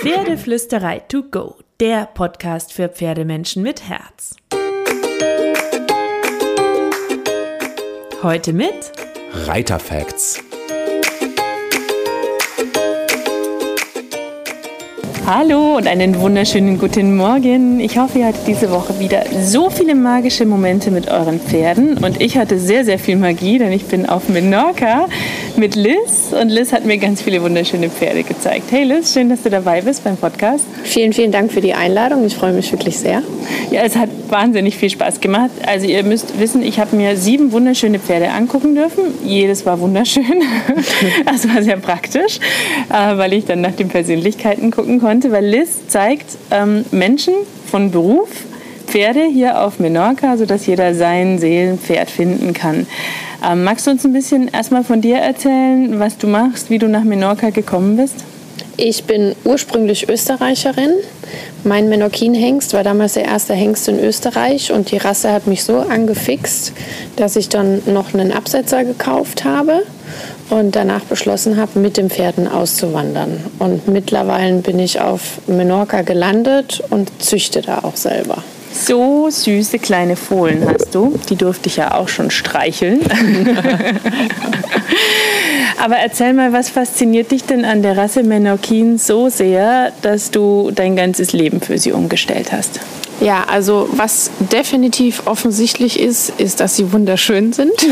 Pferdeflüsterei 0.00 1.00
to 1.08 1.24
go, 1.24 1.56
der 1.80 2.06
Podcast 2.06 2.72
für 2.72 2.88
Pferdemenschen 2.88 3.64
mit 3.64 3.88
Herz. 3.88 4.36
Heute 8.22 8.52
mit 8.52 8.92
Reiterfacts. 9.32 10.40
Hallo 15.26 15.76
und 15.76 15.86
einen 15.86 16.20
wunderschönen 16.20 16.78
guten 16.78 17.16
Morgen. 17.16 17.80
Ich 17.80 17.98
hoffe, 17.98 18.20
ihr 18.20 18.26
hattet 18.26 18.46
diese 18.46 18.70
Woche 18.70 18.98
wieder 19.00 19.24
so 19.42 19.68
viele 19.68 19.94
magische 19.94 20.46
Momente 20.46 20.92
mit 20.92 21.10
euren 21.10 21.40
Pferden. 21.40 21.98
Und 21.98 22.22
ich 22.22 22.38
hatte 22.38 22.58
sehr, 22.58 22.84
sehr 22.84 22.98
viel 22.98 23.16
Magie, 23.16 23.58
denn 23.58 23.72
ich 23.72 23.84
bin 23.84 24.08
auf 24.08 24.28
Menorca 24.28 25.08
mit 25.58 25.74
Liz. 25.74 26.32
Und 26.40 26.48
Liz 26.48 26.72
hat 26.72 26.84
mir 26.84 26.98
ganz 26.98 27.20
viele 27.20 27.42
wunderschöne 27.42 27.90
Pferde 27.90 28.22
gezeigt. 28.22 28.70
Hey 28.70 28.84
Liz, 28.84 29.12
schön, 29.12 29.28
dass 29.28 29.42
du 29.42 29.50
dabei 29.50 29.82
bist 29.82 30.04
beim 30.04 30.16
Podcast. 30.16 30.64
Vielen, 30.84 31.12
vielen 31.12 31.32
Dank 31.32 31.52
für 31.52 31.60
die 31.60 31.74
Einladung. 31.74 32.24
Ich 32.24 32.36
freue 32.36 32.52
mich 32.52 32.70
wirklich 32.72 32.98
sehr. 32.98 33.22
Ja, 33.70 33.82
es 33.82 33.96
hat 33.96 34.08
wahnsinnig 34.28 34.76
viel 34.76 34.88
Spaß 34.88 35.20
gemacht. 35.20 35.50
Also 35.66 35.86
ihr 35.86 36.04
müsst 36.04 36.38
wissen, 36.38 36.62
ich 36.62 36.78
habe 36.78 36.96
mir 36.96 37.16
sieben 37.16 37.52
wunderschöne 37.52 37.98
Pferde 37.98 38.30
angucken 38.30 38.74
dürfen. 38.74 39.02
Jedes 39.24 39.66
war 39.66 39.80
wunderschön. 39.80 40.24
Das 41.24 41.48
war 41.48 41.62
sehr 41.62 41.76
praktisch, 41.76 42.38
äh, 42.90 43.16
weil 43.16 43.32
ich 43.32 43.44
dann 43.44 43.60
nach 43.60 43.72
den 43.72 43.88
Persönlichkeiten 43.88 44.70
gucken 44.70 45.00
konnte 45.00 45.32
weil 45.32 45.44
Liz 45.44 45.88
zeigt 45.88 46.38
ähm, 46.50 46.84
Menschen 46.90 47.34
von 47.70 47.90
Beruf 47.90 48.28
Pferde 48.86 49.24
hier 49.26 49.60
auf 49.60 49.80
Menorca, 49.80 50.38
sodass 50.38 50.66
jeder 50.66 50.94
sein 50.94 51.38
Seelenpferd 51.38 52.10
finden 52.10 52.54
kann. 52.54 52.86
Ähm, 53.44 53.62
magst 53.62 53.86
du 53.86 53.92
uns 53.92 54.04
ein 54.04 54.12
bisschen 54.12 54.48
erstmal 54.48 54.82
von 54.82 55.00
dir 55.00 55.18
erzählen, 55.18 56.00
was 56.00 56.18
du 56.18 56.26
machst, 56.26 56.70
wie 56.70 56.78
du 56.78 56.88
nach 56.88 57.04
Menorca 57.04 57.50
gekommen 57.50 57.96
bist? 57.96 58.16
Ich 58.76 59.04
bin 59.04 59.34
ursprünglich 59.44 60.08
Österreicherin. 60.08 60.92
Mein 61.64 61.88
Menorquin-Hengst 61.88 62.72
war 62.74 62.84
damals 62.84 63.14
der 63.14 63.24
erste 63.24 63.54
Hengst 63.54 63.88
in 63.88 63.98
Österreich 63.98 64.72
und 64.72 64.90
die 64.90 64.96
Rasse 64.96 65.32
hat 65.32 65.46
mich 65.46 65.64
so 65.64 65.78
angefixt, 65.78 66.72
dass 67.16 67.36
ich 67.36 67.48
dann 67.48 67.82
noch 67.86 68.14
einen 68.14 68.32
Absetzer 68.32 68.84
gekauft 68.84 69.44
habe 69.44 69.82
und 70.50 70.76
danach 70.76 71.04
beschlossen 71.04 71.56
habe, 71.56 71.78
mit 71.78 71.96
den 71.96 72.08
Pferden 72.10 72.48
auszuwandern. 72.48 73.44
Und 73.58 73.88
mittlerweile 73.88 74.58
bin 74.58 74.78
ich 74.78 75.00
auf 75.00 75.40
Menorca 75.46 76.02
gelandet 76.02 76.82
und 76.90 77.10
züchte 77.20 77.62
da 77.62 77.80
auch 77.80 77.96
selber. 77.96 78.42
So 78.72 79.28
süße 79.30 79.78
kleine 79.78 80.16
Fohlen 80.16 80.66
hast 80.66 80.94
du. 80.94 81.18
Die 81.28 81.36
durfte 81.36 81.68
ich 81.68 81.76
ja 81.76 81.94
auch 81.94 82.08
schon 82.08 82.30
streicheln. 82.30 83.00
Aber 85.78 85.96
erzähl 85.96 86.32
mal, 86.32 86.52
was 86.52 86.68
fasziniert 86.68 87.30
dich 87.30 87.44
denn 87.44 87.64
an 87.64 87.82
der 87.82 87.96
Rasse 87.96 88.22
Menorquin 88.22 88.98
so 88.98 89.28
sehr, 89.28 89.92
dass 90.02 90.30
du 90.30 90.70
dein 90.74 90.96
ganzes 90.96 91.32
Leben 91.32 91.60
für 91.60 91.78
sie 91.78 91.92
umgestellt 91.92 92.52
hast? 92.52 92.80
Ja, 93.20 93.44
also 93.48 93.88
was 93.92 94.30
definitiv 94.38 95.22
offensichtlich 95.26 95.98
ist, 95.98 96.30
ist, 96.38 96.60
dass 96.60 96.76
sie 96.76 96.92
wunderschön 96.92 97.52
sind. 97.52 97.72
Ja. 97.82 97.90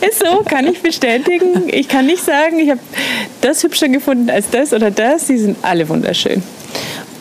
ist 0.08 0.18
so, 0.18 0.42
kann 0.44 0.66
ich 0.66 0.82
bestätigen. 0.82 1.68
Ich 1.68 1.88
kann 1.88 2.06
nicht 2.06 2.24
sagen, 2.24 2.58
ich 2.58 2.70
habe 2.70 2.80
das 3.40 3.62
hübscher 3.62 3.88
gefunden 3.88 4.28
als 4.28 4.50
das 4.50 4.72
oder 4.72 4.90
das. 4.90 5.28
Sie 5.28 5.38
sind 5.38 5.56
alle 5.62 5.88
wunderschön. 5.88 6.42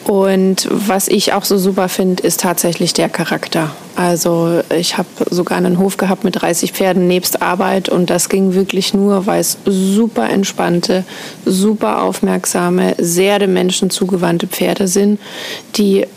Und 0.05 0.67
was 0.71 1.07
ich 1.07 1.33
auch 1.33 1.43
so 1.43 1.57
super 1.57 1.87
finde, 1.87 2.23
ist 2.23 2.39
tatsächlich 2.41 2.93
der 2.93 3.07
Charakter. 3.07 3.71
Also 3.95 4.61
ich 4.75 4.97
habe 4.97 5.07
sogar 5.29 5.57
einen 5.57 5.77
Hof 5.77 5.97
gehabt 5.97 6.23
mit 6.23 6.41
30 6.41 6.71
Pferden 6.71 7.07
nebst 7.07 7.41
Arbeit 7.41 7.87
und 7.87 8.09
das 8.09 8.29
ging 8.29 8.53
wirklich 8.53 8.93
nur, 8.93 9.27
weil 9.27 9.39
es 9.39 9.57
super 9.65 10.29
entspannte, 10.29 11.03
super 11.45 12.01
aufmerksame, 12.01 12.95
sehr 12.97 13.37
dem 13.37 13.53
Menschen 13.53 13.89
zugewandte 13.89 14.47
Pferde 14.47 14.87
sind, 14.87 15.19
die, 15.75 16.07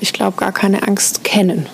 ich 0.00 0.12
glaube, 0.12 0.36
gar 0.36 0.52
keine 0.52 0.86
Angst 0.88 1.22
kennen. 1.22 1.66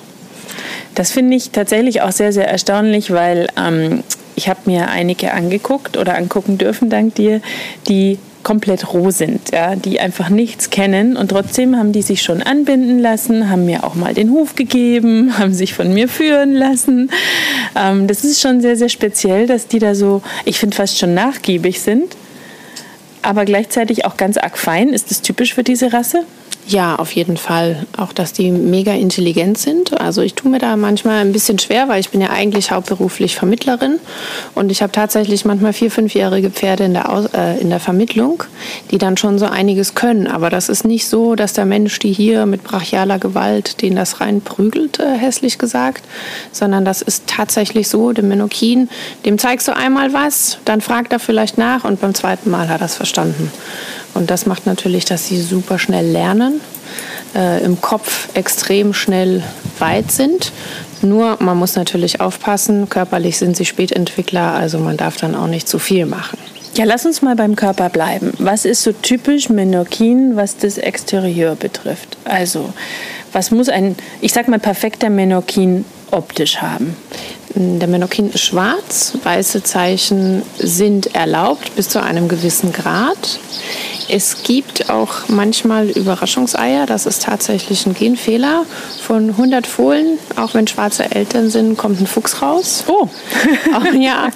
Das 0.94 1.12
finde 1.12 1.36
ich 1.36 1.50
tatsächlich 1.50 2.02
auch 2.02 2.12
sehr, 2.12 2.32
sehr 2.32 2.48
erstaunlich, 2.48 3.10
weil 3.12 3.48
ähm, 3.56 4.02
ich 4.34 4.48
habe 4.48 4.60
mir 4.66 4.88
einige 4.88 5.32
angeguckt 5.32 5.96
oder 5.96 6.16
angucken 6.16 6.58
dürfen, 6.58 6.90
dank 6.90 7.14
dir, 7.14 7.40
die 7.88 8.18
komplett 8.48 8.94
roh 8.94 9.10
sind, 9.10 9.50
ja, 9.52 9.76
die 9.76 10.00
einfach 10.00 10.30
nichts 10.30 10.70
kennen 10.70 11.18
und 11.18 11.28
trotzdem 11.28 11.76
haben 11.76 11.92
die 11.92 12.00
sich 12.00 12.22
schon 12.22 12.42
anbinden 12.42 12.98
lassen, 12.98 13.50
haben 13.50 13.66
mir 13.66 13.84
auch 13.84 13.94
mal 13.94 14.14
den 14.14 14.30
Hof 14.30 14.54
gegeben, 14.54 15.34
haben 15.38 15.52
sich 15.52 15.74
von 15.74 15.92
mir 15.92 16.08
führen 16.08 16.54
lassen. 16.54 17.10
Ähm, 17.76 18.06
das 18.06 18.24
ist 18.24 18.40
schon 18.40 18.62
sehr, 18.62 18.74
sehr 18.78 18.88
speziell, 18.88 19.46
dass 19.46 19.66
die 19.66 19.78
da 19.78 19.94
so, 19.94 20.22
ich 20.46 20.58
finde 20.58 20.74
fast 20.76 20.96
schon 20.96 21.12
nachgiebig 21.12 21.82
sind, 21.82 22.16
aber 23.20 23.44
gleichzeitig 23.44 24.06
auch 24.06 24.16
ganz 24.16 24.38
arg 24.38 24.56
fein. 24.56 24.94
Ist 24.94 25.10
das 25.10 25.20
typisch 25.20 25.52
für 25.52 25.62
diese 25.62 25.92
Rasse? 25.92 26.24
Ja, 26.68 26.96
auf 26.96 27.12
jeden 27.12 27.38
Fall. 27.38 27.86
Auch, 27.96 28.12
dass 28.12 28.34
die 28.34 28.50
mega 28.50 28.92
intelligent 28.92 29.56
sind. 29.56 29.98
Also 29.98 30.20
ich 30.20 30.34
tue 30.34 30.50
mir 30.50 30.58
da 30.58 30.76
manchmal 30.76 31.20
ein 31.22 31.32
bisschen 31.32 31.58
schwer, 31.58 31.88
weil 31.88 31.98
ich 31.98 32.10
bin 32.10 32.20
ja 32.20 32.28
eigentlich 32.28 32.70
hauptberuflich 32.70 33.36
Vermittlerin 33.36 33.98
und 34.54 34.70
ich 34.70 34.82
habe 34.82 34.92
tatsächlich 34.92 35.46
manchmal 35.46 35.72
vier, 35.72 35.90
fünfjährige 35.90 36.50
Pferde 36.50 36.84
in 36.84 36.92
der, 36.92 37.10
Aus 37.10 37.24
äh, 37.32 37.58
in 37.58 37.70
der 37.70 37.80
Vermittlung, 37.80 38.44
die 38.90 38.98
dann 38.98 39.16
schon 39.16 39.38
so 39.38 39.46
einiges 39.46 39.94
können. 39.94 40.26
Aber 40.26 40.50
das 40.50 40.68
ist 40.68 40.84
nicht 40.84 41.08
so, 41.08 41.36
dass 41.36 41.54
der 41.54 41.64
Mensch 41.64 41.98
die 42.00 42.12
hier 42.12 42.44
mit 42.44 42.64
brachialer 42.64 43.18
Gewalt 43.18 43.80
den 43.80 43.96
das 43.96 44.20
reinprügelt, 44.20 45.00
äh, 45.00 45.16
hässlich 45.16 45.56
gesagt, 45.56 46.04
sondern 46.52 46.84
das 46.84 47.00
ist 47.00 47.26
tatsächlich 47.26 47.88
so, 47.88 48.12
dem 48.12 48.28
Menokin, 48.28 48.90
dem 49.24 49.38
zeigst 49.38 49.68
du 49.68 49.74
einmal 49.74 50.12
was, 50.12 50.58
dann 50.66 50.82
fragt 50.82 51.14
er 51.14 51.18
vielleicht 51.18 51.56
nach 51.56 51.84
und 51.84 52.02
beim 52.02 52.14
zweiten 52.14 52.50
Mal 52.50 52.68
hat 52.68 52.82
er 52.82 52.86
es 52.86 52.96
verstanden. 52.96 53.50
Und 54.18 54.30
das 54.30 54.46
macht 54.46 54.66
natürlich, 54.66 55.04
dass 55.04 55.28
sie 55.28 55.40
super 55.40 55.78
schnell 55.78 56.04
lernen, 56.04 56.60
äh, 57.36 57.62
im 57.62 57.80
Kopf 57.80 58.28
extrem 58.34 58.92
schnell 58.92 59.44
weit 59.78 60.10
sind. 60.10 60.50
Nur 61.02 61.36
man 61.38 61.56
muss 61.56 61.76
natürlich 61.76 62.20
aufpassen, 62.20 62.88
körperlich 62.88 63.38
sind 63.38 63.56
sie 63.56 63.64
Spätentwickler, 63.64 64.54
also 64.54 64.80
man 64.80 64.96
darf 64.96 65.18
dann 65.18 65.36
auch 65.36 65.46
nicht 65.46 65.68
zu 65.68 65.78
viel 65.78 66.04
machen. 66.04 66.36
Ja, 66.74 66.84
lass 66.84 67.06
uns 67.06 67.22
mal 67.22 67.36
beim 67.36 67.54
Körper 67.54 67.90
bleiben. 67.90 68.32
Was 68.38 68.64
ist 68.64 68.82
so 68.82 68.90
typisch 68.90 69.50
Menokin, 69.50 70.34
was 70.34 70.56
das 70.56 70.78
Exterieur 70.78 71.54
betrifft? 71.54 72.18
Also, 72.24 72.72
was 73.32 73.52
muss 73.52 73.68
ein, 73.68 73.94
ich 74.20 74.32
sag 74.32 74.48
mal, 74.48 74.58
perfekter 74.58 75.10
Menokin 75.10 75.84
optisch 76.10 76.58
haben? 76.58 76.96
Der 77.54 77.88
Menokin 77.88 78.30
ist 78.30 78.42
schwarz, 78.42 79.14
weiße 79.24 79.62
Zeichen 79.62 80.42
sind 80.58 81.14
erlaubt 81.14 81.74
bis 81.76 81.88
zu 81.88 82.02
einem 82.02 82.28
gewissen 82.28 82.72
Grad. 82.72 83.40
Es 84.10 84.42
gibt 84.42 84.88
auch 84.90 85.28
manchmal 85.28 85.88
Überraschungseier, 85.90 86.86
das 86.86 87.04
ist 87.04 87.24
tatsächlich 87.24 87.84
ein 87.84 87.94
Genfehler. 87.94 88.64
Von 89.02 89.30
100 89.30 89.66
Fohlen, 89.66 90.18
auch 90.36 90.54
wenn 90.54 90.66
schwarze 90.66 91.10
Eltern 91.10 91.50
sind, 91.50 91.76
kommt 91.76 92.00
ein 92.00 92.06
Fuchs 92.06 92.40
raus. 92.40 92.84
Oh. 92.86 93.08
ja, 93.98 94.28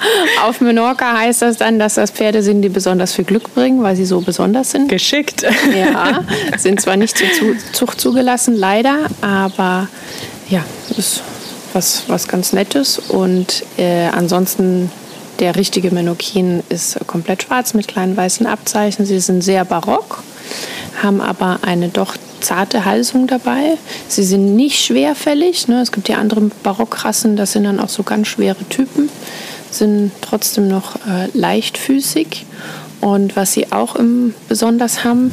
auf 0.47 0.61
Menorca 0.61 1.17
heißt 1.19 1.43
das 1.43 1.57
dann, 1.59 1.79
dass 1.79 1.95
das 1.95 2.11
Pferde 2.11 2.43
sind, 2.43 2.63
die 2.63 2.69
besonders 2.69 3.15
viel 3.15 3.25
Glück 3.25 3.55
bringen, 3.55 3.83
weil 3.83 3.97
sie 3.97 4.05
so 4.05 4.21
besonders 4.21 4.73
sind. 4.73 4.89
Geschickt. 4.89 5.47
Ja, 5.75 6.25
sind 6.59 6.81
zwar 6.81 6.97
nicht 6.97 7.17
zur 7.17 7.29
Zucht 7.73 8.01
zugelassen, 8.01 8.57
leider, 8.57 9.07
aber 9.21 9.89
ja, 10.49 10.65
ist 10.97 11.23
was, 11.73 12.05
was 12.09 12.29
ganz 12.29 12.53
Nettes. 12.53 12.99
Und 12.99 13.65
äh, 13.79 14.07
ansonsten 14.07 14.91
der 15.39 15.57
richtige 15.57 15.91
Menokin 15.91 16.63
ist 16.69 16.99
komplett 17.07 17.43
schwarz 17.43 17.75
mit 17.75 17.89
kleinen 17.89 18.17
weißen 18.17 18.47
Abzeichen. 18.47 19.07
Sie 19.07 19.19
sind 19.21 19.43
sehr 19.43 19.65
barock, 19.65 20.23
haben 21.03 21.21
aber 21.21 21.61
eine 21.63 21.89
doch 21.89 22.17
zarte 22.41 22.85
Halsung 22.85 23.27
dabei. 23.27 23.79
Sie 24.09 24.25
sind 24.25 24.57
nicht 24.57 24.85
schwerfällig. 24.85 25.69
Ne? 25.69 25.81
Es 25.81 25.93
gibt 25.93 26.09
ja 26.09 26.19
andere 26.19 26.43
Barockrassen, 26.63 27.37
das 27.37 27.53
sind 27.53 27.65
dann 27.65 27.81
auch 27.81 27.89
so 27.89 28.03
ganz 28.03 28.29
schwere 28.29 28.65
Typen. 28.69 29.09
sind 29.71 30.13
trotzdem 30.21 30.69
noch 30.69 30.97
äh, 31.07 31.29
leichtfüßig. 31.33 32.47
Und 33.01 33.35
was 33.35 33.53
sie 33.53 33.73
auch 33.73 33.97
im, 33.97 34.35
besonders 34.49 35.03
haben, 35.03 35.33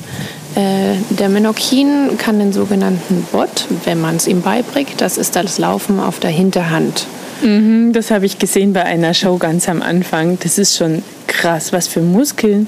der 0.56 1.30
Menokin 1.30 2.18
kann 2.18 2.40
den 2.40 2.54
sogenannten 2.54 3.26
Bot, 3.32 3.66
wenn 3.86 4.02
man 4.02 4.16
es 4.16 4.28
ihm 4.28 4.42
beibringt, 4.42 5.00
das 5.00 5.18
ist 5.18 5.36
das 5.36 5.58
Laufen 5.58 6.00
auf 6.00 6.20
der 6.20 6.32
Hinterhand. 6.32 7.06
Mhm, 7.42 7.94
das 7.94 8.12
habe 8.12 8.26
ich 8.26 8.40
gesehen 8.40 8.74
bei 8.74 8.84
einer 8.84 9.14
Show 9.14 9.38
ganz 9.38 9.70
am 9.70 9.82
Anfang. 9.82 10.38
Das 10.42 10.58
ist 10.58 10.78
schon 10.78 11.04
krass, 11.28 11.72
was 11.72 11.88
für 11.88 12.02
Muskeln 12.02 12.68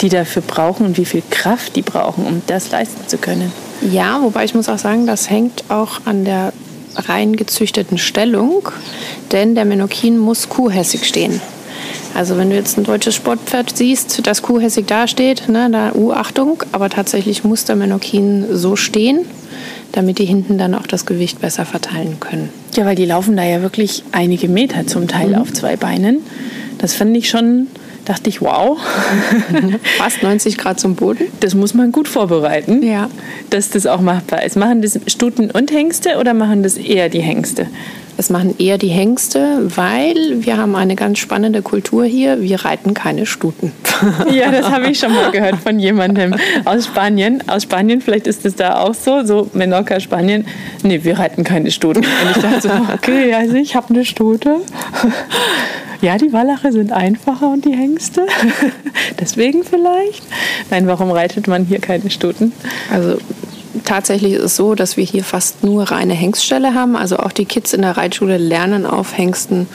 die 0.00 0.08
dafür 0.08 0.42
brauchen 0.42 0.86
und 0.86 0.96
wie 0.96 1.04
viel 1.04 1.22
Kraft 1.30 1.76
die 1.76 1.82
brauchen, 1.82 2.24
um 2.24 2.42
das 2.46 2.70
leisten 2.70 3.06
zu 3.06 3.18
können. 3.18 3.52
Ja, 3.80 4.20
wobei 4.22 4.44
ich 4.44 4.54
muss 4.54 4.68
auch 4.68 4.78
sagen, 4.78 5.06
das 5.06 5.30
hängt 5.30 5.64
auch 5.68 6.00
an 6.04 6.24
der 6.24 6.52
rein 6.96 7.36
gezüchteten 7.36 7.98
Stellung, 7.98 8.68
denn 9.30 9.54
der 9.54 9.64
Menokin 9.64 10.18
muss 10.18 10.48
kuhhässig 10.48 11.04
stehen. 11.04 11.40
Also 12.14 12.36
wenn 12.36 12.50
du 12.50 12.56
jetzt 12.56 12.78
ein 12.78 12.84
deutsches 12.84 13.14
Sportpferd 13.14 13.76
siehst, 13.76 14.26
das 14.26 14.42
kuhhässig 14.42 14.86
dasteht, 14.86 15.48
ne, 15.48 15.68
da 15.70 15.92
uh, 15.94 16.12
Achtung, 16.12 16.62
aber 16.72 16.90
tatsächlich 16.90 17.44
muss 17.44 17.64
der 17.64 17.76
Menokin 17.76 18.46
so 18.50 18.76
stehen, 18.76 19.20
damit 19.92 20.18
die 20.18 20.24
hinten 20.24 20.58
dann 20.58 20.74
auch 20.74 20.86
das 20.86 21.06
Gewicht 21.06 21.40
besser 21.40 21.64
verteilen 21.64 22.18
können. 22.20 22.50
Ja, 22.74 22.84
weil 22.84 22.96
die 22.96 23.06
laufen 23.06 23.36
da 23.36 23.44
ja 23.44 23.62
wirklich 23.62 24.02
einige 24.12 24.48
Meter 24.48 24.86
zum 24.86 25.08
Teil 25.08 25.28
mhm. 25.28 25.34
auf 25.36 25.52
zwei 25.52 25.76
Beinen. 25.76 26.18
Das 26.78 26.94
finde 26.94 27.18
ich 27.18 27.28
schon 27.28 27.68
dachte 28.08 28.30
ich, 28.30 28.40
wow. 28.40 28.78
Fast 29.98 30.22
90 30.22 30.56
Grad 30.56 30.80
zum 30.80 30.94
Boden. 30.94 31.24
Das 31.40 31.54
muss 31.54 31.74
man 31.74 31.92
gut 31.92 32.08
vorbereiten, 32.08 32.82
ja. 32.82 33.10
dass 33.50 33.70
das 33.70 33.86
auch 33.86 34.00
machbar 34.00 34.42
ist. 34.44 34.56
Machen 34.56 34.80
das 34.80 34.98
Stuten 35.06 35.50
und 35.50 35.70
Hengste 35.70 36.16
oder 36.18 36.32
machen 36.32 36.62
das 36.62 36.76
eher 36.76 37.08
die 37.10 37.20
Hengste? 37.20 37.66
Das 38.18 38.30
machen 38.30 38.56
eher 38.58 38.78
die 38.78 38.88
Hengste, 38.88 39.70
weil 39.76 40.44
wir 40.44 40.56
haben 40.56 40.74
eine 40.74 40.96
ganz 40.96 41.20
spannende 41.20 41.62
Kultur 41.62 42.04
hier. 42.04 42.42
Wir 42.42 42.64
reiten 42.64 42.92
keine 42.92 43.26
Stuten. 43.26 43.72
Ja, 44.32 44.50
das 44.52 44.70
habe 44.70 44.90
ich 44.90 44.98
schon 44.98 45.12
mal 45.12 45.30
gehört 45.32 45.56
von 45.56 45.78
jemandem 45.78 46.34
aus 46.64 46.86
Spanien. 46.86 47.42
Aus 47.48 47.64
Spanien, 47.64 48.00
vielleicht 48.00 48.28
ist 48.28 48.44
es 48.46 48.54
da 48.54 48.80
auch 48.80 48.94
so, 48.94 49.24
so 49.24 49.50
Menorca, 49.54 49.98
Spanien. 49.98 50.46
Nee, 50.84 51.02
wir 51.02 51.18
reiten 51.18 51.42
keine 51.42 51.70
Stuten. 51.72 52.00
Und 52.00 52.36
ich 52.36 52.42
dachte 52.42 52.60
so, 52.60 52.68
okay, 52.94 53.34
also 53.34 53.54
ich 53.54 53.74
habe 53.74 53.90
eine 53.90 54.04
Stute. 54.04 54.56
Ja, 56.00 56.16
die 56.16 56.32
Wallache 56.32 56.70
sind 56.70 56.92
einfacher 56.92 57.50
und 57.50 57.64
die 57.64 57.74
Hengste. 57.74 58.26
Deswegen 59.20 59.64
vielleicht. 59.64 60.22
Nein, 60.70 60.86
warum 60.86 61.10
reitet 61.10 61.48
man 61.48 61.64
hier 61.64 61.80
keine 61.80 62.10
Stuten? 62.10 62.52
Also 62.92 63.18
tatsächlich 63.84 64.34
ist 64.34 64.44
es 64.44 64.56
so, 64.56 64.74
dass 64.74 64.96
wir 64.96 65.04
hier 65.04 65.24
fast 65.24 65.64
nur 65.64 65.90
reine 65.90 66.14
Hengstställe 66.14 66.74
haben. 66.74 66.96
Also 66.96 67.18
auch 67.18 67.32
die 67.32 67.44
Kids 67.44 67.72
in 67.72 67.82
der 67.82 67.96
Reitschule 67.96 68.38
lernen 68.38 68.86
auf 68.86 69.16
Hengsten 69.16 69.66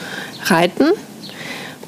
reiten. 0.44 0.86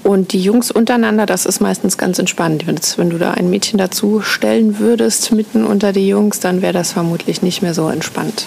Und 0.07 0.33
die 0.33 0.41
Jungs 0.41 0.71
untereinander, 0.71 1.27
das 1.27 1.47
ist 1.47 1.59
meistens 1.59 1.99
ganz 1.99 2.21
entspannt. 2.21 2.65
Wenn 2.97 3.11
du 3.11 3.19
da 3.19 3.33
ein 3.33 3.51
Mädchen 3.51 3.77
dazu 3.77 4.21
stellen 4.21 4.79
würdest, 4.79 5.33
mitten 5.33 5.65
unter 5.65 5.93
die 5.93 6.07
Jungs, 6.07 6.39
dann 6.39 6.63
wäre 6.63 6.73
das 6.73 6.93
vermutlich 6.93 7.43
nicht 7.43 7.61
mehr 7.61 7.75
so 7.75 7.89
entspannt. 7.89 8.47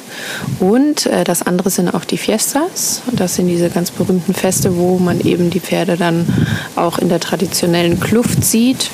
Und 0.62 1.06
äh, 1.08 1.26
das 1.26 1.42
andere 1.42 1.70
sind 1.70 1.94
auch 1.94 2.06
die 2.06 2.18
Fiestas. 2.18 3.02
Das 3.12 3.36
sind 3.36 3.48
diese 3.48 3.70
ganz 3.70 3.92
berühmten 3.92 4.34
Feste, 4.34 4.78
wo 4.78 5.00
man 5.00 5.20
eben 5.20 5.50
die 5.50 5.60
Pferde 5.60 5.98
dann 5.98 6.26
auch 6.78 6.98
in 6.98 7.10
der 7.10 7.20
traditionellen 7.20 8.00
Kluft 8.00 8.46
sieht. 8.46 8.90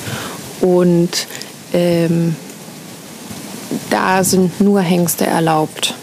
Und 0.60 1.28
ähm, 1.72 2.34
da 3.90 4.24
sind 4.24 4.60
nur 4.60 4.80
Hengste 4.80 5.26
erlaubt. 5.26 5.94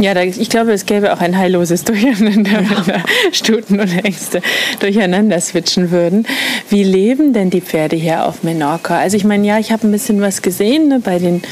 Ja, 0.00 0.14
da, 0.14 0.22
ich 0.22 0.48
glaube, 0.48 0.72
es 0.72 0.86
gäbe 0.86 1.12
auch 1.12 1.20
ein 1.20 1.36
heilloses 1.36 1.82
Durcheinander, 1.84 2.50
ja. 2.50 2.70
wenn 2.70 2.94
da 2.94 3.02
Stuten 3.32 3.80
und 3.80 4.04
Ängste 4.04 4.40
durcheinander 4.78 5.40
switchen 5.40 5.90
würden. 5.90 6.26
Wie 6.70 6.84
leben 6.84 7.32
denn 7.32 7.50
die 7.50 7.60
Pferde 7.60 7.96
hier 7.96 8.24
auf 8.24 8.44
Menorca? 8.44 8.96
Also 8.96 9.16
ich 9.16 9.24
meine, 9.24 9.46
ja, 9.46 9.58
ich 9.58 9.72
habe 9.72 9.88
ein 9.88 9.90
bisschen 9.90 10.20
was 10.20 10.40
gesehen 10.40 10.88
ne, 10.88 11.00
bei 11.00 11.18
den 11.18 11.42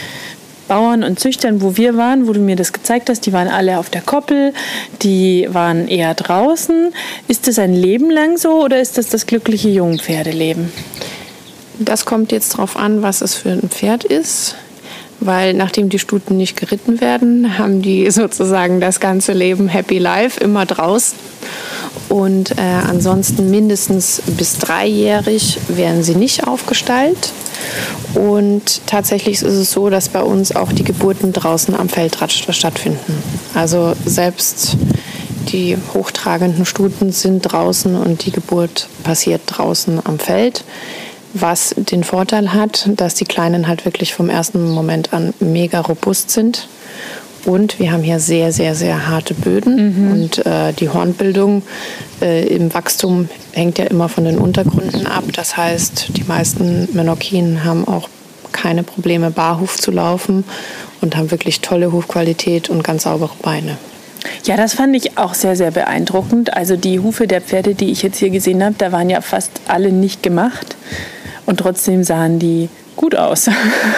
Bauern 0.69 1.03
und 1.03 1.19
Züchtern, 1.19 1.61
wo 1.61 1.77
wir 1.77 1.97
waren, 1.97 2.29
wo 2.29 2.33
du 2.33 2.41
mir 2.41 2.57
das 2.57 2.73
gezeigt 2.73 3.09
hast, 3.09 3.27
die 3.27 3.33
waren 3.33 3.49
alle 3.49 3.79
auf 3.79 3.91
der 3.91 4.01
Koppel, 4.01 4.53
die 5.03 5.49
waren 5.51 5.89
eher 5.89 6.15
draußen. 6.15 6.93
Ist 7.29 7.49
das 7.49 7.59
ein 7.59 7.75
Leben 7.75 8.11
lang 8.11 8.37
so 8.37 8.65
oder 8.65 8.81
ist 8.81 8.97
das 8.97 9.09
das 9.09 9.27
glückliche 9.27 9.69
Jungpferdeleben? 9.69 10.73
Das 11.79 12.05
kommt 12.05 12.33
jetzt 12.33 12.55
darauf 12.55 12.77
an, 12.77 13.03
was 13.03 13.21
es 13.21 13.35
für 13.35 13.51
ein 13.51 13.69
Pferd 13.69 14.05
ist 14.05 14.57
weil 15.21 15.55
nachdem 15.55 15.89
die 15.89 15.99
Stuten 15.99 16.37
nicht 16.37 16.57
geritten 16.57 17.01
werden, 17.01 17.59
haben 17.59 17.83
die 17.83 18.11
sozusagen 18.11 18.81
das 18.81 19.01
ganze 19.01 19.33
Leben 19.33 19.69
Happy 19.69 19.99
Life 19.99 20.41
immer 20.41 20.67
draußen. 20.67 21.19
Und 22.09 22.53
äh, 22.53 22.61
ansonsten 22.61 23.51
mindestens 23.51 24.23
bis 24.27 24.59
dreijährig 24.59 25.59
werden 25.69 26.03
sie 26.03 26.15
nicht 26.15 26.47
aufgestallt. 26.47 27.33
Und 28.15 28.87
tatsächlich 28.87 29.43
ist 29.43 29.55
es 29.55 29.73
so, 29.73 29.91
dass 29.91 30.09
bei 30.09 30.23
uns 30.23 30.55
auch 30.55 30.73
die 30.73 30.85
Geburten 30.85 31.33
draußen 31.33 31.75
am 31.75 31.89
Feld 31.89 32.17
stattfinden. 32.31 33.23
Also 33.55 33.95
selbst 34.05 34.77
die 35.49 35.77
hochtragenden 35.95 36.67
Stuten 36.67 37.13
sind 37.13 37.41
draußen 37.41 37.95
und 37.95 38.27
die 38.27 38.33
Geburt 38.33 38.89
passiert 39.05 39.43
draußen 39.47 40.01
am 40.05 40.19
Feld 40.19 40.65
was 41.41 41.75
den 41.77 42.05
Vorteil 42.05 42.53
hat, 42.53 42.89
dass 42.97 43.15
die 43.15 43.25
Kleinen 43.25 43.69
halt 43.69 43.85
wirklich 43.85 44.15
vom 44.15 44.29
ersten 44.29 44.71
Moment 44.71 45.13
an 45.13 45.35
mega 45.41 45.81
robust 45.81 46.31
sind. 46.31 46.69
Und 47.45 47.79
wir 47.79 47.93
haben 47.93 48.03
hier 48.03 48.19
sehr, 48.19 48.53
sehr, 48.53 48.75
sehr 48.75 49.09
harte 49.09 49.33
Böden. 49.35 49.77
Mhm. 49.77 50.13
Und 50.13 50.47
äh, 50.47 50.73
die 50.73 50.89
Hornbildung 50.89 51.63
äh, 52.21 52.45
im 52.49 52.75
Wachstum 52.75 53.29
hängt 53.53 53.79
ja 53.79 53.85
immer 53.85 54.09
von 54.09 54.25
den 54.25 54.39
Untergründen 54.39 55.07
ab. 55.07 55.25
Das 55.33 55.57
heißt, 55.57 56.09
die 56.17 56.25
meisten 56.25 56.89
Menokinen 56.93 57.63
haben 57.63 57.87
auch 57.87 58.09
keine 58.51 58.83
Probleme, 58.83 59.31
Barhuf 59.31 59.77
zu 59.77 59.93
laufen 59.93 60.45
und 61.01 61.17
haben 61.17 61.31
wirklich 61.31 61.61
tolle 61.61 61.93
Hufqualität 61.93 62.69
und 62.69 62.83
ganz 62.83 63.05
saubere 63.05 63.35
Beine. 63.43 63.77
Ja, 64.45 64.57
das 64.57 64.75
fand 64.75 64.97
ich 64.97 65.19
auch 65.19 65.35
sehr, 65.35 65.55
sehr 65.55 65.71
beeindruckend. 65.71 66.55
Also 66.55 66.77
die 66.77 66.99
Hufe 66.99 67.29
der 67.29 67.41
Pferde, 67.41 67.75
die 67.75 67.93
ich 67.93 68.03
jetzt 68.03 68.19
hier 68.19 68.31
gesehen 68.31 68.65
habe, 68.65 68.75
da 68.77 68.91
waren 68.91 69.09
ja 69.09 69.21
fast 69.21 69.53
alle 69.69 69.93
nicht 69.93 70.23
gemacht. 70.23 70.77
Und 71.47 71.59
trotzdem 71.59 72.05
sahen 72.05 72.39
die 72.39 72.69
gut 72.97 73.15
aus. 73.15 73.49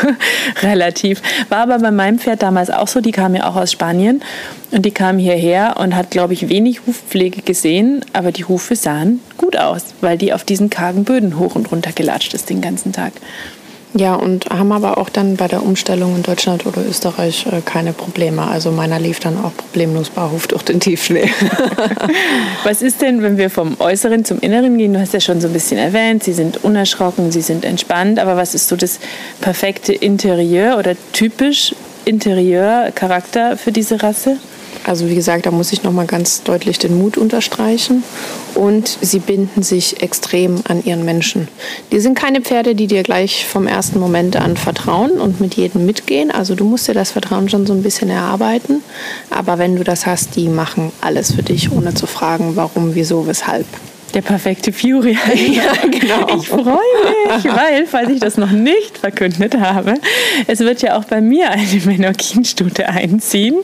Relativ. 0.63 1.23
War 1.49 1.59
aber 1.59 1.79
bei 1.79 1.91
meinem 1.91 2.19
Pferd 2.19 2.43
damals 2.43 2.69
auch 2.71 2.89
so. 2.89 3.01
Die 3.01 3.13
kam 3.13 3.35
ja 3.35 3.49
auch 3.49 3.57
aus 3.57 3.73
Spanien. 3.73 4.23
Und 4.71 4.85
die 4.85 4.91
kam 4.91 5.19
hierher 5.19 5.77
und 5.79 5.97
hat, 5.97 6.11
glaube 6.11 6.35
ich, 6.35 6.49
wenig 6.49 6.87
Hufpflege 6.87 7.43
gesehen. 7.43 8.05
Aber 8.13 8.33
die 8.33 8.45
Hufe 8.45 8.77
sahen 8.77 9.21
gut 9.37 9.57
aus, 9.57 9.83
weil 10.01 10.19
die 10.19 10.33
auf 10.33 10.45
diesen 10.45 10.69
kargen 10.69 11.05
Böden 11.05 11.39
hoch 11.39 11.55
und 11.55 11.71
runter 11.73 11.93
gelatscht 11.93 12.35
ist 12.35 12.51
den 12.51 12.61
ganzen 12.61 12.93
Tag. 12.93 13.13
Ja, 13.95 14.15
und 14.15 14.47
haben 14.51 14.71
aber 14.73 14.99
auch 14.99 15.09
dann 15.09 15.37
bei 15.37 15.49
der 15.49 15.63
Umstellung 15.63 16.15
in 16.15 16.23
Deutschland 16.23 16.67
oder 16.67 16.85
Österreich 16.87 17.47
äh, 17.47 17.63
keine 17.65 17.95
Probleme. 17.95 18.47
Also 18.47 18.71
meiner 18.71 19.01
lief 19.01 19.19
dann 19.19 19.43
auch 19.43 19.57
problemlos 19.57 20.11
barhof 20.11 20.47
durch 20.47 20.63
den 20.63 20.79
Tiefschnee. 20.79 21.31
Was 22.65 22.83
ist 22.83 23.01
denn, 23.01 23.23
wenn 23.23 23.39
wir 23.39 23.49
vom 23.49 23.77
Äußeren 23.81 24.27
zum 24.27 24.41
Inneren 24.41 24.77
gehen? 24.77 24.93
Du 24.93 25.01
hast 25.01 25.15
ja 25.15 25.21
schon 25.21 25.41
so 25.41 25.47
ein 25.47 25.55
bisschen 25.55 25.79
erwähnt, 25.79 26.23
sie 26.23 26.35
sind 26.35 26.63
unerschrocken, 26.65 27.33
sie 27.33 27.41
sind 27.41 27.65
entspannt. 27.65 28.19
Aber 28.19 28.37
was 28.37 28.55
ist 28.55 28.69
so 28.69 28.77
das 28.77 29.01
perfekte 29.41 29.95
Interieur 29.95 30.79
oder 30.79 30.95
typisch 31.13 31.75
Interieurcharakter 32.05 33.57
für 33.57 33.73
diese 33.73 34.03
Rasse? 34.03 34.37
Also 34.89 35.09
wie 35.09 35.15
gesagt, 35.15 35.47
da 35.47 35.51
muss 35.51 35.73
ich 35.73 35.83
noch 35.83 35.93
mal 35.93 36.07
ganz 36.07 36.43
deutlich 36.43 36.79
den 36.79 36.97
Mut 36.97 37.19
unterstreichen. 37.19 38.03
Und 38.55 38.99
sie 39.01 39.19
binden 39.19 39.63
sich 39.63 40.03
extrem 40.03 40.63
an 40.67 40.85
ihren 40.85 41.05
Menschen. 41.05 41.49
Die 41.93 42.01
sind 42.01 42.19
keine 42.19 42.41
Pferde, 42.41 42.75
die 42.75 42.87
dir 42.87 43.03
gleich 43.03 43.47
vom 43.47 43.67
ersten 43.67 44.01
Moment 44.01 44.37
an 44.37 44.57
vertrauen 44.57 45.13
und 45.13 45.41
mit 45.41 45.55
jedem 45.55 45.85
mitgehen. 45.87 46.31
Also 46.31 46.55
du 46.55 46.65
musst 46.65 46.89
dir 46.89 46.95
das 46.95 47.11
Vertrauen 47.11 47.49
schon 47.49 47.67
so 47.67 47.75
ein 47.75 47.83
bisschen 47.83 48.11
erarbeiten. 48.11 48.83
Aber 49.31 49.59
wenn 49.59 49.77
du 49.77 49.85
das 49.85 50.07
hast, 50.07 50.37
die 50.37 50.49
machen 50.49 50.91
alles 51.01 51.33
für 51.33 51.43
dich, 51.43 51.71
ohne 51.71 51.95
zu 51.95 52.07
fragen, 52.07 52.57
warum, 52.57 52.95
wieso, 52.95 53.27
weshalb. 53.27 53.67
Der 54.15 54.23
perfekte 54.23 54.73
Fury. 54.73 55.13
ja, 55.35 55.73
genau. 55.83 56.39
Ich 56.39 56.49
freue 56.49 56.65
mich, 56.65 57.45
weil, 57.45 57.87
falls 57.87 58.11
ich 58.11 58.21
das 58.21 58.39
noch 58.39 58.51
nicht 58.51 58.97
verkündet 58.99 59.59
habe, 59.59 59.95
es 60.47 60.61
wird 60.61 60.81
ja 60.81 60.97
auch 60.97 61.05
bei 61.05 61.21
mir 61.21 61.51
eine 61.51 61.81
Menorkin-Stute 61.85 62.89
einziehen. 62.89 63.57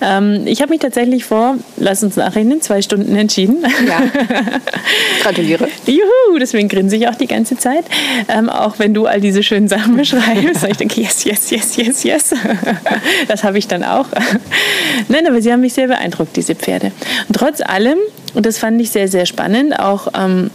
Ähm, 0.00 0.46
ich 0.46 0.62
habe 0.62 0.70
mich 0.70 0.80
tatsächlich 0.80 1.24
vor, 1.24 1.56
lass 1.78 2.02
uns 2.02 2.16
nachrechnen, 2.16 2.60
zwei 2.60 2.80
Stunden 2.80 3.16
entschieden. 3.16 3.64
Ja. 3.86 4.02
Gratuliere. 5.22 5.68
Juhu, 5.86 6.38
deswegen 6.38 6.68
grinse 6.68 6.96
ich 6.96 7.08
auch 7.08 7.16
die 7.16 7.26
ganze 7.26 7.56
Zeit. 7.56 7.84
Ähm, 8.28 8.48
auch 8.48 8.78
wenn 8.78 8.94
du 8.94 9.06
all 9.06 9.20
diese 9.20 9.42
schönen 9.42 9.68
Sachen 9.68 9.96
beschreibst. 9.96 10.64
ich 10.68 10.76
denke, 10.76 11.00
yes, 11.00 11.24
yes, 11.24 11.50
yes, 11.50 11.76
yes, 11.76 12.04
yes. 12.04 12.34
das 13.26 13.42
habe 13.42 13.58
ich 13.58 13.66
dann 13.66 13.82
auch. 13.82 14.06
Nein, 15.08 15.26
aber 15.26 15.42
sie 15.42 15.52
haben 15.52 15.60
mich 15.60 15.72
sehr 15.72 15.88
beeindruckt, 15.88 16.36
diese 16.36 16.54
Pferde. 16.54 16.92
Und 17.28 17.36
trotz 17.36 17.60
allem 17.60 17.98
und 18.34 18.46
das 18.46 18.58
fand 18.58 18.80
ich 18.80 18.90
sehr, 18.90 19.08
sehr 19.08 19.26
spannend. 19.26 19.78
Auch 19.78 20.08
ähm, 20.18 20.50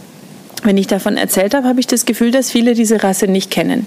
wenn 0.64 0.76
ich 0.76 0.86
davon 0.86 1.16
erzählt 1.16 1.54
habe, 1.54 1.66
habe 1.66 1.80
ich 1.80 1.86
das 1.86 2.04
Gefühl, 2.04 2.30
dass 2.30 2.50
viele 2.50 2.74
diese 2.74 3.02
Rasse 3.02 3.26
nicht 3.26 3.50
kennen. 3.50 3.86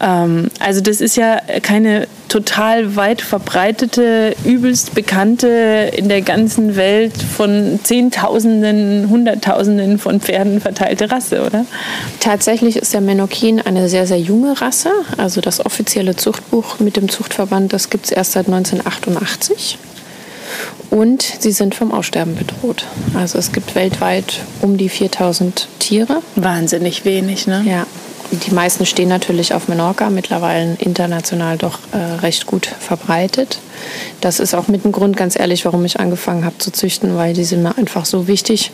Ähm, 0.00 0.48
also 0.58 0.80
das 0.80 1.00
ist 1.00 1.16
ja 1.16 1.40
keine 1.62 2.08
total 2.28 2.96
weit 2.96 3.20
verbreitete, 3.20 4.34
übelst 4.44 4.94
bekannte, 4.94 5.90
in 5.96 6.08
der 6.08 6.22
ganzen 6.22 6.76
Welt 6.76 7.12
von 7.16 7.80
Zehntausenden, 7.82 9.10
Hunderttausenden 9.10 9.98
von 9.98 10.20
Pferden 10.20 10.60
verteilte 10.60 11.10
Rasse, 11.10 11.44
oder? 11.44 11.66
Tatsächlich 12.20 12.76
ist 12.76 12.94
der 12.94 13.00
Menokin 13.00 13.60
eine 13.60 13.88
sehr, 13.88 14.06
sehr 14.06 14.20
junge 14.20 14.60
Rasse. 14.60 14.90
Also 15.16 15.40
das 15.40 15.64
offizielle 15.64 16.16
Zuchtbuch 16.16 16.78
mit 16.78 16.96
dem 16.96 17.08
Zuchtverband, 17.08 17.72
das 17.72 17.90
gibt 17.90 18.06
es 18.06 18.12
erst 18.12 18.32
seit 18.32 18.46
1988. 18.46 19.78
Und 20.90 21.22
sie 21.22 21.52
sind 21.52 21.74
vom 21.74 21.92
Aussterben 21.92 22.34
bedroht. 22.34 22.86
Also 23.14 23.38
es 23.38 23.52
gibt 23.52 23.74
weltweit 23.74 24.40
um 24.60 24.76
die 24.76 24.88
4000 24.88 25.68
Tiere. 25.78 26.22
Wahnsinnig 26.36 27.04
wenig, 27.04 27.46
ne? 27.46 27.64
Ja, 27.66 27.86
die 28.32 28.52
meisten 28.52 28.86
stehen 28.86 29.08
natürlich 29.08 29.54
auf 29.54 29.68
Menorca, 29.68 30.10
mittlerweile 30.10 30.76
international 30.78 31.58
doch 31.58 31.78
äh, 31.92 32.20
recht 32.20 32.46
gut 32.46 32.66
verbreitet. 32.66 33.58
Das 34.20 34.40
ist 34.40 34.54
auch 34.54 34.68
mit 34.68 34.84
ein 34.84 34.92
Grund, 34.92 35.16
ganz 35.16 35.38
ehrlich, 35.38 35.64
warum 35.64 35.84
ich 35.84 35.98
angefangen 35.98 36.44
habe 36.44 36.58
zu 36.58 36.70
züchten, 36.70 37.16
weil 37.16 37.32
die 37.34 37.44
sind 37.44 37.62
mir 37.62 37.76
einfach 37.78 38.04
so 38.04 38.28
wichtig. 38.28 38.70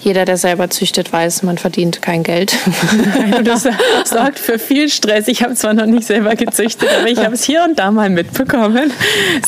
Jeder, 0.00 0.24
der 0.24 0.36
selber 0.36 0.68
züchtet, 0.70 1.12
weiß, 1.12 1.42
man 1.42 1.58
verdient 1.58 2.02
kein 2.02 2.22
Geld. 2.22 2.56
das 3.44 3.66
sorgt 4.04 4.38
für 4.38 4.58
viel 4.58 4.88
Stress. 4.88 5.28
Ich 5.28 5.42
habe 5.42 5.54
zwar 5.54 5.74
noch 5.74 5.86
nicht 5.86 6.06
selber 6.06 6.34
gezüchtet, 6.34 6.88
aber 6.98 7.08
ich 7.08 7.18
habe 7.18 7.34
es 7.34 7.44
hier 7.44 7.64
und 7.64 7.78
da 7.78 7.90
mal 7.90 8.10
mitbekommen. 8.10 8.92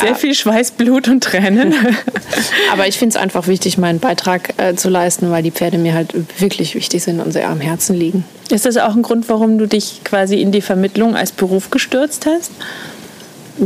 Sehr 0.00 0.14
viel 0.14 0.34
Schweiß, 0.34 0.72
Blut 0.72 1.08
und 1.08 1.22
Tränen. 1.22 1.74
Aber 2.72 2.86
ich 2.86 2.98
finde 2.98 3.16
es 3.16 3.22
einfach 3.22 3.46
wichtig, 3.46 3.78
meinen 3.78 3.98
Beitrag 3.98 4.54
äh, 4.58 4.74
zu 4.74 4.88
leisten, 4.88 5.30
weil 5.30 5.42
die 5.42 5.50
Pferde 5.50 5.78
mir 5.78 5.94
halt 5.94 6.14
wirklich 6.40 6.74
wichtig 6.74 7.02
sind 7.02 7.20
und 7.20 7.32
sehr 7.32 7.48
am 7.48 7.60
Herzen 7.60 7.96
liegen. 7.96 8.24
Ist 8.52 8.66
das 8.66 8.76
auch 8.76 8.94
ein 8.94 9.02
Grund, 9.02 9.28
warum 9.28 9.58
du 9.58 9.66
dich 9.66 10.02
quasi 10.04 10.40
in 10.40 10.52
die 10.52 10.60
Vermittlung 10.60 11.16
als 11.16 11.32
Beruf 11.32 11.70
gestürzt 11.70 12.26
hast? 12.26 12.50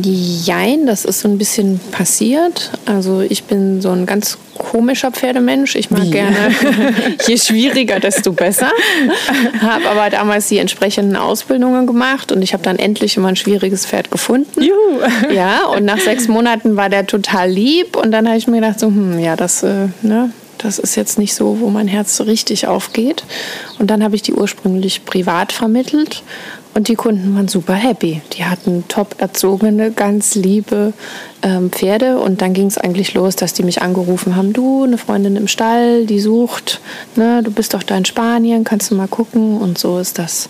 Jein, 0.03 0.87
das 0.87 1.05
ist 1.05 1.21
so 1.21 1.29
ein 1.29 1.39
bisschen 1.39 1.79
passiert. 1.93 2.73
Also 2.85 3.21
ich 3.21 3.45
bin 3.45 3.81
so 3.81 3.91
ein 3.91 4.07
ganz 4.07 4.39
komischer 4.59 5.13
Pferdemensch. 5.13 5.77
Ich 5.77 5.91
mag 5.91 6.03
Wie? 6.03 6.11
gerne, 6.11 6.37
je 7.27 7.37
schwieriger, 7.37 8.01
desto 8.01 8.33
besser. 8.33 8.71
Habe 9.61 9.89
aber 9.89 10.11
damals 10.11 10.49
die 10.49 10.59
entsprechenden 10.59 11.17
Ausbildungen 11.17 11.87
gemacht 11.87 12.33
und 12.33 12.43
ich 12.43 12.55
habe 12.55 12.65
dann 12.65 12.79
endlich 12.79 13.17
immer 13.17 13.29
ein 13.29 13.37
schwieriges 13.37 13.87
Pferd 13.87 14.11
gefunden. 14.11 14.61
Juhu. 14.61 15.01
Ja, 15.33 15.67
und 15.67 15.85
nach 15.85 16.01
sechs 16.01 16.27
Monaten 16.27 16.77
war 16.77 16.89
der 16.89 17.07
total 17.07 17.51
lieb 17.51 17.97
und 17.97 18.11
dann 18.11 18.27
habe 18.27 18.37
ich 18.37 18.49
mir 18.49 18.61
gedacht, 18.61 18.81
so, 18.81 18.89
hm, 18.89 19.21
ja, 19.21 19.37
das, 19.37 19.63
äh, 19.63 19.89
ne, 20.03 20.31
das 20.65 20.79
ist 20.79 20.97
jetzt 20.97 21.19
nicht 21.19 21.35
so, 21.35 21.61
wo 21.61 21.69
mein 21.69 21.89
Herz 21.89 22.17
so 22.17 22.25
richtig 22.25 22.67
aufgeht. 22.67 23.25
Und 23.79 23.91
dann 23.91 24.03
habe 24.03 24.17
ich 24.17 24.23
die 24.23 24.33
ursprünglich 24.33 25.05
privat 25.05 25.53
vermittelt 25.53 26.23
und 26.75 26.89
die 26.89 26.95
Kunden 26.97 27.37
waren 27.37 27.49
super 27.49 27.75
happy. 27.75 28.23
Die 28.33 28.45
hatten 28.47 28.85
top 28.89 29.17
erzogene, 29.19 29.93
ganz 29.93 30.35
liebe 30.35 30.93
ähm, 31.43 31.71
Pferde. 31.71 32.19
Und 32.19 32.41
dann 32.41 32.55
ging 32.55 32.67
es 32.67 32.79
eigentlich 32.79 33.15
los, 33.15 33.37
dass 33.37 33.53
die 33.53 33.63
mich 33.63 33.83
angerufen 33.83 34.37
haben: 34.37 34.53
Du, 34.53 34.85
eine 34.85 34.99
Freundin 34.99 35.37
im 35.37 35.49
Stall, 35.49 36.07
die 36.07 36.19
sucht, 36.19 36.81
ne, 37.15 37.43
du 37.45 37.51
bist 37.53 37.75
doch 37.75 37.83
da 37.83 37.97
in 37.97 38.07
Spanien, 38.07 38.65
kannst 38.65 38.91
du 38.91 38.95
mal 38.95 39.07
gucken. 39.07 39.59
Und 39.59 39.77
so 39.79 39.99
ist 39.99 40.19
das 40.19 40.49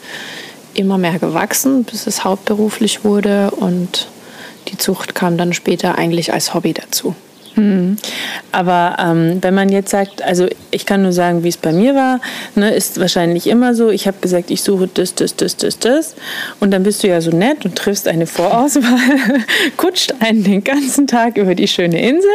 immer 0.75 0.97
mehr 0.97 1.19
gewachsen, 1.19 1.85
bis 1.85 2.07
es 2.07 2.25
hauptberuflich 2.25 3.05
wurde. 3.05 3.51
Und 3.51 4.09
die 4.69 4.79
Zucht 4.79 5.15
kam 5.15 5.37
dann 5.37 5.53
später 5.53 5.99
eigentlich 5.99 6.33
als 6.33 6.55
Hobby 6.55 6.73
dazu. 6.73 7.15
Hm. 7.55 7.97
Aber 8.51 8.97
ähm, 8.99 9.39
wenn 9.41 9.55
man 9.55 9.69
jetzt 9.69 9.91
sagt, 9.91 10.23
also 10.23 10.49
ich 10.71 10.87
kann 10.87 11.03
nur 11.03 11.13
sagen, 11.13 11.45
wie 11.45 11.49
es 11.49 11.57
bei 11.57 11.73
mir 11.73 11.95
war, 11.95 12.21
ne, 12.57 12.75
ist 12.75 12.99
wahrscheinlich 12.99 13.47
immer 13.47 13.75
so, 13.75 13.91
ich 13.91 14.07
habe 14.07 14.17
gesagt, 14.21 14.51
ich 14.51 14.63
suche 14.63 14.89
das, 14.93 15.15
das, 15.15 15.37
das, 15.37 15.57
das, 15.57 15.79
das 15.79 16.15
und 16.61 16.73
dann 16.73 16.83
bist 16.83 17.03
du 17.03 17.09
ja 17.09 17.21
so 17.21 17.31
nett 17.31 17.65
und 17.65 17.77
triffst 17.77 18.09
eine 18.09 18.27
Vorauswahl, 18.27 19.41
kutscht 19.77 20.15
einen 20.21 20.43
den 20.43 20.65
ganzen 20.65 21.07
Tag 21.07 21.37
über 21.37 21.55
die 21.55 21.69
schöne 21.69 22.01
Insel 22.01 22.31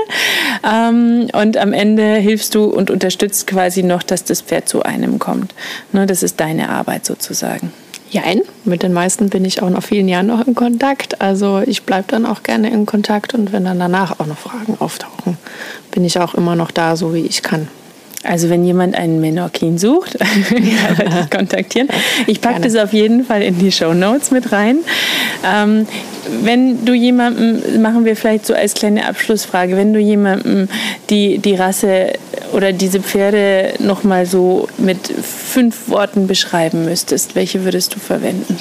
ähm, 0.63 1.27
und 1.33 1.57
am 1.57 1.73
Ende 1.73 2.15
hilfst 2.15 2.55
du 2.55 2.65
und 2.65 2.89
unterstützt 2.89 3.47
quasi 3.47 3.83
noch, 3.83 4.03
dass 4.03 4.23
das 4.23 4.41
Pferd 4.41 4.69
zu 4.69 4.83
einem 4.83 5.19
kommt. 5.19 5.53
Ne, 5.91 6.05
das 6.05 6.23
ist 6.23 6.39
deine 6.39 6.69
Arbeit 6.69 7.05
sozusagen. 7.05 7.73
Jein, 8.11 8.41
mit 8.65 8.81
den 8.81 8.93
meisten 8.93 9.29
bin 9.29 9.45
ich 9.45 9.61
auch 9.61 9.69
nach 9.69 9.83
vielen 9.83 10.07
Jahren 10.07 10.27
noch 10.27 10.45
in 10.47 10.55
Kontakt. 10.55 11.21
Also 11.21 11.61
ich 11.65 11.83
bleibe 11.83 12.05
dann 12.07 12.25
auch 12.25 12.41
gerne 12.41 12.71
in 12.71 12.85
Kontakt 12.85 13.35
und 13.35 13.53
wenn 13.53 13.65
dann 13.65 13.79
danach 13.79 14.19
auch 14.19 14.25
noch 14.25 14.37
Fragen 14.37 14.77
auftauchen, 14.79 15.37
bin 15.91 16.03
ich 16.03 16.19
auch 16.19 16.33
immer 16.33 16.55
noch 16.55 16.71
da, 16.71 16.95
so 16.95 17.13
wie 17.13 17.25
ich 17.25 17.43
kann. 17.43 17.67
Also 18.23 18.49
wenn 18.49 18.65
jemand 18.65 18.95
einen 18.95 19.21
Menorkin 19.21 19.77
sucht, 19.77 20.17
kann 20.19 21.11
dich 21.13 21.29
kontaktieren. 21.29 21.87
Ich 22.27 22.41
packe 22.41 22.61
das 22.61 22.75
auf 22.75 22.91
jeden 22.91 23.23
Fall 23.23 23.41
in 23.41 23.57
die 23.59 23.71
Show 23.71 23.93
Notes 23.93 24.31
mit 24.31 24.51
rein. 24.51 24.79
Ähm, 25.45 25.87
wenn 26.43 26.83
du 26.83 26.93
jemandem, 26.93 27.81
machen 27.81 28.03
wir 28.03 28.17
vielleicht 28.17 28.45
so 28.45 28.53
als 28.53 28.73
kleine 28.73 29.07
Abschlussfrage, 29.07 29.77
wenn 29.77 29.93
du 29.93 29.99
jemandem 29.99 30.67
die, 31.09 31.37
die 31.37 31.55
Rasse 31.55 32.13
oder 32.53 32.73
diese 32.73 32.99
Pferde 33.01 33.73
nochmal 33.79 34.25
so 34.25 34.67
mit 34.77 35.07
fünf 35.07 35.89
Worten 35.89 36.27
beschreiben 36.27 36.85
müsstest, 36.85 37.35
welche 37.35 37.63
würdest 37.63 37.95
du 37.95 37.99
verwenden? 37.99 38.57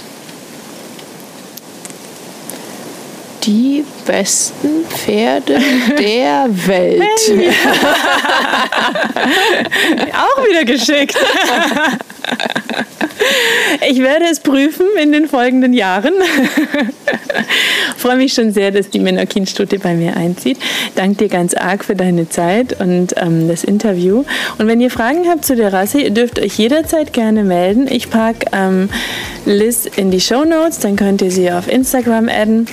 die 3.48 3.84
besten 4.04 4.84
Pferde 4.90 5.58
der 5.98 6.46
Welt. 6.50 7.02
Auch 10.12 10.44
wieder 10.46 10.64
geschickt. 10.66 11.16
Ich 13.88 14.00
werde 14.00 14.26
es 14.30 14.40
prüfen 14.40 14.86
in 15.00 15.12
den 15.12 15.28
folgenden 15.28 15.72
Jahren. 15.72 16.12
Freue 17.96 18.16
mich 18.16 18.32
schon 18.32 18.52
sehr, 18.52 18.70
dass 18.70 18.90
die 18.90 18.98
Menorkin-Stute 18.98 19.78
bei 19.78 19.94
mir 19.94 20.16
einzieht. 20.16 20.58
Danke 20.94 21.24
dir 21.24 21.28
ganz 21.28 21.54
arg 21.54 21.84
für 21.84 21.94
deine 21.96 22.28
Zeit 22.28 22.80
und 22.80 23.14
ähm, 23.16 23.48
das 23.48 23.64
Interview. 23.64 24.24
Und 24.58 24.66
wenn 24.66 24.80
ihr 24.80 24.90
Fragen 24.90 25.28
habt 25.28 25.44
zu 25.44 25.56
der 25.56 25.72
Rasse, 25.72 26.00
ihr 26.00 26.10
dürft 26.10 26.38
euch 26.38 26.58
jederzeit 26.58 27.12
gerne 27.12 27.44
melden. 27.44 27.86
Ich 27.90 28.10
packe 28.10 28.46
ähm, 28.52 28.88
Liz 29.46 29.86
in 29.96 30.10
die 30.10 30.20
Show 30.20 30.44
Notes, 30.44 30.80
dann 30.80 30.96
könnt 30.96 31.22
ihr 31.22 31.30
sie 31.30 31.50
auf 31.50 31.68
Instagram 31.68 32.28
adden. 32.28 32.66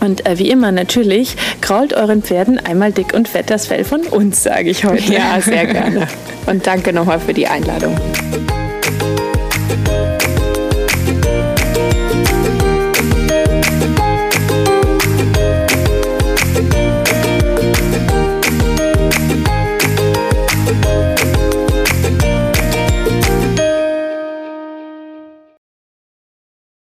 Und 0.00 0.26
äh, 0.26 0.38
wie 0.38 0.50
immer 0.50 0.70
natürlich, 0.70 1.36
krault 1.60 1.94
euren 1.94 2.22
Pferden 2.22 2.58
einmal 2.58 2.92
dick 2.92 3.14
und 3.14 3.28
fett 3.28 3.48
das 3.48 3.66
Fell 3.66 3.84
von 3.84 4.02
uns, 4.02 4.42
sage 4.42 4.68
ich 4.68 4.84
heute. 4.84 5.12
Ja, 5.12 5.40
sehr 5.40 5.66
gerne. 5.66 6.06
Und 6.46 6.66
danke 6.66 6.92
nochmal 6.92 7.20
für 7.20 7.32
die 7.32 7.46
Einladung. 7.46 7.96